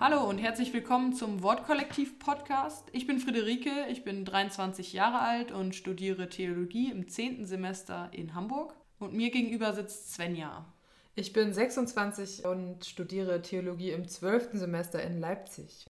Hallo 0.00 0.28
und 0.28 0.38
herzlich 0.38 0.72
willkommen 0.72 1.12
zum 1.12 1.42
Wortkollektiv 1.42 2.20
Podcast. 2.20 2.86
Ich 2.92 3.08
bin 3.08 3.18
Friederike, 3.18 3.88
ich 3.90 4.04
bin 4.04 4.24
23 4.24 4.92
Jahre 4.92 5.18
alt 5.18 5.50
und 5.50 5.74
studiere 5.74 6.28
Theologie 6.28 6.92
im 6.92 7.08
10. 7.08 7.46
Semester 7.46 8.08
in 8.12 8.32
Hamburg. 8.32 8.76
Und 9.00 9.12
mir 9.12 9.32
gegenüber 9.32 9.72
sitzt 9.72 10.14
Svenja. 10.14 10.72
Ich 11.16 11.32
bin 11.32 11.52
26 11.52 12.44
und 12.44 12.84
studiere 12.86 13.42
Theologie 13.42 13.90
im 13.90 14.06
12. 14.06 14.50
Semester 14.52 15.02
in 15.02 15.18
Leipzig. 15.18 15.84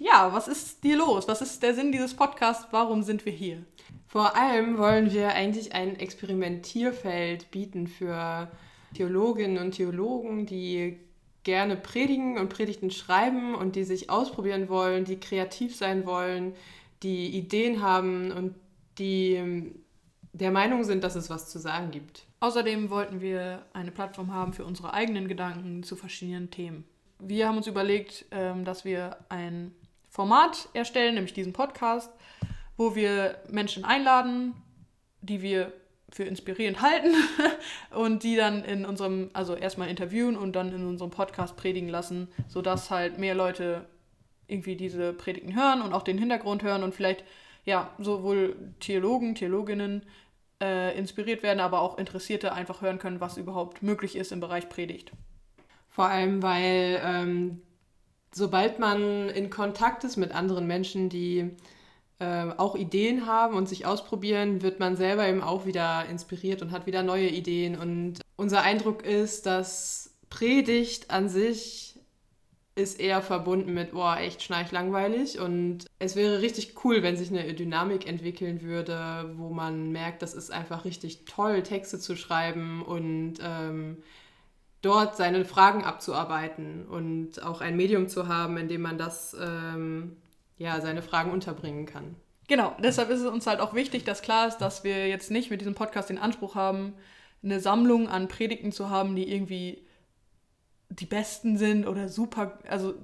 Ja, 0.00 0.32
was 0.32 0.48
ist 0.48 0.82
dir 0.82 0.96
los? 0.96 1.28
Was 1.28 1.42
ist 1.42 1.62
der 1.62 1.76
Sinn 1.76 1.92
dieses 1.92 2.14
Podcasts? 2.14 2.66
Warum 2.72 3.04
sind 3.04 3.24
wir 3.24 3.32
hier? 3.32 3.64
Vor 4.08 4.34
allem 4.34 4.78
wollen 4.78 5.12
wir 5.12 5.28
eigentlich 5.28 5.76
ein 5.76 5.94
Experimentierfeld 5.94 7.52
bieten 7.52 7.86
für 7.86 8.50
Theologinnen 8.96 9.58
und 9.58 9.76
Theologen, 9.76 10.44
die 10.44 10.98
gerne 11.44 11.76
predigen 11.76 12.38
und 12.38 12.48
Predigten 12.48 12.90
schreiben 12.90 13.54
und 13.54 13.76
die 13.76 13.84
sich 13.84 14.10
ausprobieren 14.10 14.68
wollen, 14.68 15.04
die 15.04 15.18
kreativ 15.18 15.76
sein 15.76 16.06
wollen, 16.06 16.54
die 17.02 17.26
Ideen 17.36 17.82
haben 17.82 18.30
und 18.30 18.54
die 18.98 19.34
ähm, 19.34 19.82
der 20.32 20.50
Meinung 20.50 20.84
sind, 20.84 21.04
dass 21.04 21.14
es 21.14 21.28
was 21.28 21.50
zu 21.50 21.58
sagen 21.58 21.90
gibt. 21.90 22.24
Außerdem 22.40 22.90
wollten 22.90 23.20
wir 23.20 23.66
eine 23.72 23.90
Plattform 23.90 24.32
haben 24.32 24.52
für 24.52 24.64
unsere 24.64 24.94
eigenen 24.94 25.28
Gedanken 25.28 25.82
zu 25.82 25.94
verschiedenen 25.94 26.50
Themen. 26.50 26.84
Wir 27.18 27.46
haben 27.46 27.56
uns 27.56 27.66
überlegt, 27.66 28.24
ähm, 28.30 28.64
dass 28.64 28.84
wir 28.84 29.18
ein 29.28 29.74
Format 30.08 30.68
erstellen, 30.72 31.14
nämlich 31.14 31.34
diesen 31.34 31.52
Podcast, 31.52 32.10
wo 32.76 32.94
wir 32.94 33.36
Menschen 33.48 33.84
einladen, 33.84 34.54
die 35.20 35.40
wir 35.40 35.72
für 36.12 36.24
inspirierend 36.24 36.82
halten 36.82 37.14
und 37.90 38.22
die 38.22 38.36
dann 38.36 38.64
in 38.64 38.84
unserem, 38.84 39.30
also 39.32 39.54
erstmal 39.54 39.88
interviewen 39.88 40.36
und 40.36 40.54
dann 40.54 40.72
in 40.72 40.86
unserem 40.86 41.10
Podcast 41.10 41.56
predigen 41.56 41.88
lassen, 41.88 42.28
sodass 42.48 42.90
halt 42.90 43.18
mehr 43.18 43.34
Leute 43.34 43.86
irgendwie 44.46 44.76
diese 44.76 45.14
Predigten 45.14 45.56
hören 45.56 45.80
und 45.80 45.94
auch 45.94 46.02
den 46.02 46.18
Hintergrund 46.18 46.62
hören 46.62 46.82
und 46.82 46.94
vielleicht 46.94 47.24
ja 47.64 47.90
sowohl 47.98 48.56
Theologen, 48.80 49.34
Theologinnen 49.34 50.04
äh, 50.62 50.96
inspiriert 50.96 51.42
werden, 51.42 51.60
aber 51.60 51.80
auch 51.80 51.96
Interessierte 51.96 52.52
einfach 52.52 52.82
hören 52.82 52.98
können, 52.98 53.20
was 53.20 53.38
überhaupt 53.38 53.82
möglich 53.82 54.16
ist 54.16 54.32
im 54.32 54.40
Bereich 54.40 54.68
Predigt. 54.68 55.12
Vor 55.88 56.06
allem, 56.06 56.42
weil 56.42 57.00
ähm, 57.02 57.62
sobald 58.32 58.78
man 58.78 59.30
in 59.30 59.48
Kontakt 59.48 60.04
ist 60.04 60.16
mit 60.16 60.34
anderen 60.34 60.66
Menschen, 60.66 61.08
die 61.08 61.56
äh, 62.22 62.52
auch 62.56 62.76
Ideen 62.76 63.26
haben 63.26 63.56
und 63.56 63.68
sich 63.68 63.84
ausprobieren, 63.84 64.62
wird 64.62 64.78
man 64.78 64.96
selber 64.96 65.26
eben 65.26 65.42
auch 65.42 65.66
wieder 65.66 66.06
inspiriert 66.08 66.62
und 66.62 66.70
hat 66.70 66.86
wieder 66.86 67.02
neue 67.02 67.28
Ideen. 67.28 67.76
Und 67.76 68.20
unser 68.36 68.62
Eindruck 68.62 69.04
ist, 69.04 69.46
dass 69.46 70.14
Predigt 70.30 71.10
an 71.10 71.28
sich 71.28 71.98
ist 72.74 73.00
eher 73.00 73.20
verbunden 73.20 73.74
mit, 73.74 73.92
boah, 73.92 74.18
echt 74.18 74.42
schnarchlangweilig. 74.42 75.40
Und 75.40 75.86
es 75.98 76.14
wäre 76.16 76.40
richtig 76.40 76.74
cool, 76.84 77.02
wenn 77.02 77.16
sich 77.16 77.30
eine 77.30 77.52
Dynamik 77.54 78.06
entwickeln 78.06 78.62
würde, 78.62 79.34
wo 79.36 79.50
man 79.50 79.90
merkt, 79.90 80.22
das 80.22 80.32
ist 80.32 80.52
einfach 80.52 80.84
richtig 80.84 81.24
toll, 81.24 81.62
Texte 81.62 81.98
zu 81.98 82.16
schreiben 82.16 82.82
und 82.82 83.34
ähm, 83.42 83.98
dort 84.80 85.16
seine 85.16 85.44
Fragen 85.44 85.84
abzuarbeiten 85.84 86.86
und 86.86 87.42
auch 87.42 87.60
ein 87.60 87.76
Medium 87.76 88.08
zu 88.08 88.28
haben, 88.28 88.56
in 88.56 88.68
dem 88.68 88.82
man 88.82 88.96
das, 88.96 89.36
ähm, 89.38 90.16
ja, 90.62 90.80
seine 90.80 91.02
Fragen 91.02 91.32
unterbringen 91.32 91.86
kann. 91.86 92.14
Genau, 92.48 92.74
deshalb 92.82 93.10
ist 93.10 93.20
es 93.20 93.26
uns 93.26 93.46
halt 93.46 93.60
auch 93.60 93.74
wichtig, 93.74 94.04
dass 94.04 94.22
klar 94.22 94.48
ist, 94.48 94.58
dass 94.58 94.84
wir 94.84 95.08
jetzt 95.08 95.30
nicht 95.30 95.50
mit 95.50 95.60
diesem 95.60 95.74
Podcast 95.74 96.10
den 96.10 96.18
Anspruch 96.18 96.54
haben, 96.54 96.94
eine 97.42 97.60
Sammlung 97.60 98.08
an 98.08 98.28
Predigten 98.28 98.72
zu 98.72 98.90
haben, 98.90 99.16
die 99.16 99.32
irgendwie 99.32 99.86
die 100.88 101.06
besten 101.06 101.56
sind 101.56 101.86
oder 101.86 102.08
super, 102.08 102.58
also 102.68 102.94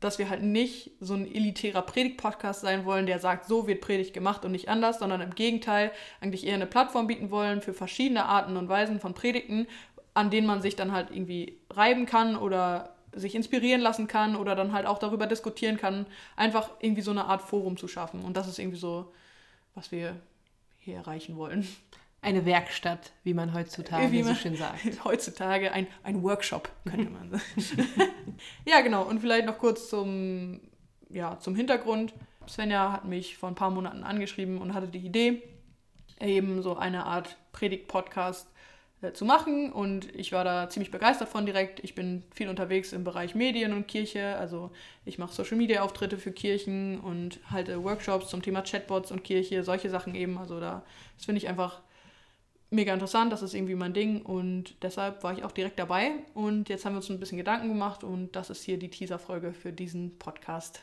dass 0.00 0.18
wir 0.18 0.28
halt 0.28 0.42
nicht 0.42 0.92
so 1.00 1.14
ein 1.14 1.26
elitärer 1.26 1.82
Predigt-Podcast 1.82 2.60
sein 2.60 2.84
wollen, 2.84 3.06
der 3.06 3.18
sagt, 3.18 3.46
so 3.46 3.66
wird 3.66 3.80
Predigt 3.80 4.14
gemacht 4.14 4.44
und 4.44 4.52
nicht 4.52 4.68
anders, 4.68 4.98
sondern 4.98 5.20
im 5.20 5.34
Gegenteil 5.34 5.90
eigentlich 6.20 6.46
eher 6.46 6.54
eine 6.54 6.66
Plattform 6.66 7.08
bieten 7.08 7.30
wollen 7.30 7.60
für 7.62 7.74
verschiedene 7.74 8.26
Arten 8.26 8.56
und 8.56 8.68
Weisen 8.68 9.00
von 9.00 9.14
Predigten, 9.14 9.66
an 10.14 10.30
denen 10.30 10.46
man 10.46 10.62
sich 10.62 10.76
dann 10.76 10.92
halt 10.92 11.10
irgendwie 11.10 11.60
reiben 11.70 12.06
kann 12.06 12.36
oder 12.36 12.97
sich 13.14 13.34
inspirieren 13.34 13.80
lassen 13.80 14.06
kann 14.06 14.36
oder 14.36 14.54
dann 14.54 14.72
halt 14.72 14.86
auch 14.86 14.98
darüber 14.98 15.26
diskutieren 15.26 15.76
kann, 15.76 16.06
einfach 16.36 16.70
irgendwie 16.80 17.02
so 17.02 17.10
eine 17.10 17.24
Art 17.24 17.42
Forum 17.42 17.76
zu 17.76 17.88
schaffen. 17.88 18.22
Und 18.22 18.36
das 18.36 18.48
ist 18.48 18.58
irgendwie 18.58 18.78
so, 18.78 19.12
was 19.74 19.92
wir 19.92 20.16
hier 20.78 20.96
erreichen 20.96 21.36
wollen. 21.36 21.66
Eine 22.20 22.44
Werkstatt, 22.44 23.12
wie 23.22 23.32
man 23.32 23.54
heutzutage 23.54 24.10
wie 24.10 24.22
man 24.22 24.34
so 24.34 24.40
schön 24.40 24.56
sagt. 24.56 24.82
Heutzutage 25.04 25.72
ein, 25.72 25.86
ein 26.02 26.22
Workshop, 26.22 26.68
könnte 26.84 27.10
man 27.10 27.30
sagen. 27.30 27.42
ja, 28.64 28.80
genau. 28.80 29.04
Und 29.04 29.20
vielleicht 29.20 29.46
noch 29.46 29.58
kurz 29.58 29.88
zum, 29.88 30.60
ja, 31.10 31.38
zum 31.38 31.54
Hintergrund. 31.54 32.14
Svenja 32.48 32.92
hat 32.92 33.04
mich 33.04 33.36
vor 33.36 33.48
ein 33.48 33.54
paar 33.54 33.70
Monaten 33.70 34.02
angeschrieben 34.02 34.58
und 34.58 34.74
hatte 34.74 34.88
die 34.88 34.98
Idee, 34.98 35.42
eben 36.20 36.62
so 36.62 36.76
eine 36.76 37.04
Art 37.04 37.36
Predigt-Podcast 37.52 38.48
zu 39.12 39.24
machen 39.24 39.72
und 39.72 40.12
ich 40.14 40.32
war 40.32 40.44
da 40.44 40.68
ziemlich 40.68 40.90
begeistert 40.90 41.28
von 41.28 41.46
direkt. 41.46 41.78
Ich 41.84 41.94
bin 41.94 42.24
viel 42.34 42.48
unterwegs 42.48 42.92
im 42.92 43.04
Bereich 43.04 43.34
Medien 43.34 43.72
und 43.72 43.86
Kirche, 43.86 44.36
also 44.36 44.70
ich 45.04 45.18
mache 45.18 45.32
Social 45.32 45.56
Media 45.56 45.82
Auftritte 45.82 46.18
für 46.18 46.32
Kirchen 46.32 46.98
und 47.00 47.38
halte 47.50 47.82
Workshops 47.84 48.28
zum 48.28 48.42
Thema 48.42 48.62
Chatbots 48.62 49.12
und 49.12 49.22
Kirche, 49.22 49.62
solche 49.62 49.88
Sachen 49.88 50.14
eben. 50.14 50.36
Also 50.38 50.58
da 50.58 50.84
das 51.16 51.26
finde 51.26 51.38
ich 51.38 51.48
einfach 51.48 51.80
mega 52.70 52.92
interessant, 52.92 53.32
das 53.32 53.42
ist 53.42 53.54
irgendwie 53.54 53.76
mein 53.76 53.94
Ding 53.94 54.22
und 54.22 54.82
deshalb 54.82 55.22
war 55.22 55.32
ich 55.32 55.44
auch 55.44 55.52
direkt 55.52 55.78
dabei 55.78 56.10
und 56.34 56.68
jetzt 56.68 56.84
haben 56.84 56.92
wir 56.94 56.98
uns 56.98 57.08
ein 57.08 57.20
bisschen 57.20 57.38
Gedanken 57.38 57.68
gemacht 57.68 58.04
und 58.04 58.32
das 58.32 58.50
ist 58.50 58.62
hier 58.64 58.78
die 58.78 58.90
Teaser-Folge 58.90 59.52
für 59.52 59.72
diesen 59.72 60.18
Podcast. 60.18 60.82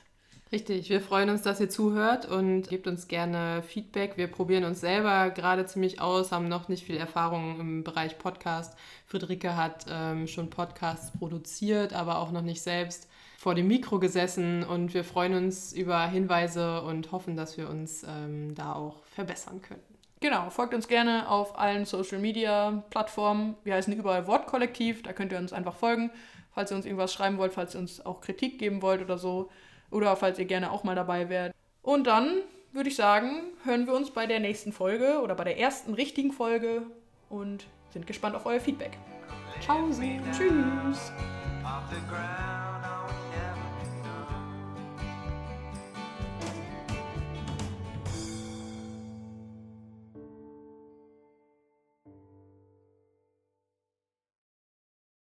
Richtig, 0.56 0.90
wir 0.90 1.02
freuen 1.02 1.30
uns, 1.30 1.42
dass 1.42 1.60
ihr 1.60 1.70
zuhört 1.70 2.26
und 2.32 2.70
gebt 2.70 2.88
uns 2.88 3.10
gerne 3.10 3.62
Feedback. 3.62 4.16
Wir 4.16 4.28
probieren 4.28 4.64
uns 4.64 4.80
selber 4.80 5.30
gerade 5.32 5.66
ziemlich 5.66 6.00
aus, 6.00 6.32
haben 6.32 6.48
noch 6.48 6.70
nicht 6.70 6.86
viel 6.86 6.96
Erfahrung 6.96 7.60
im 7.60 7.84
Bereich 7.84 8.18
Podcast. 8.18 8.78
Friederike 9.06 9.58
hat 9.58 9.86
ähm, 9.90 10.28
schon 10.28 10.50
Podcasts 10.50 11.12
produziert, 11.12 11.92
aber 11.92 12.20
auch 12.20 12.32
noch 12.32 12.42
nicht 12.42 12.62
selbst 12.62 13.10
vor 13.38 13.54
dem 13.54 13.68
Mikro 13.68 14.00
gesessen 14.00 14.64
und 14.64 14.94
wir 14.94 15.04
freuen 15.04 15.34
uns 15.34 15.74
über 15.74 16.08
Hinweise 16.08 16.84
und 16.84 17.12
hoffen, 17.12 17.36
dass 17.36 17.58
wir 17.58 17.70
uns 17.70 18.06
ähm, 18.08 18.56
da 18.56 18.76
auch 18.76 19.04
verbessern 19.14 19.62
können. 19.62 19.84
Genau, 20.22 20.50
folgt 20.52 20.74
uns 20.74 20.88
gerne 20.88 21.30
auf 21.30 21.60
allen 21.60 21.84
Social 21.84 22.20
Media 22.20 22.82
Plattformen. 22.92 23.58
Wir 23.66 23.74
heißen 23.74 23.94
überall 23.94 24.26
Wortkollektiv, 24.26 25.04
da 25.04 25.12
könnt 25.12 25.34
ihr 25.34 25.38
uns 25.38 25.52
einfach 25.52 25.76
folgen, 25.76 26.12
falls 26.54 26.72
ihr 26.72 26.78
uns 26.78 26.86
irgendwas 26.86 27.12
schreiben 27.12 27.40
wollt, 27.40 27.52
falls 27.52 27.76
ihr 27.76 27.82
uns 27.82 28.06
auch 28.06 28.22
Kritik 28.22 28.58
geben 28.58 28.82
wollt 28.82 29.02
oder 29.02 29.18
so. 29.18 29.50
Oder 29.92 30.16
falls 30.16 30.40
ihr 30.40 30.46
gerne 30.46 30.72
auch 30.72 30.84
mal 30.84 30.96
dabei 30.96 31.30
wärt. 31.30 31.54
Und 31.82 32.08
dann 32.08 32.42
würde 32.72 32.90
ich 32.90 32.96
sagen, 32.96 33.42
hören 33.64 33.88
wir 33.88 33.94
uns 33.94 34.12
bei 34.12 34.26
der 34.26 34.40
nächsten 34.40 34.74
Folge 34.74 35.22
oder 35.22 35.36
bei 35.36 35.46
der 35.46 35.58
ersten 35.58 35.94
richtigen 35.94 36.32
Folge 36.32 36.84
und 37.30 37.66
sind 37.92 38.06
gespannt 38.06 38.36
auf 38.36 38.46
euer 38.46 38.60
Feedback. 38.60 38.98
Ciao, 39.62 39.90
tschüss. 40.32 41.12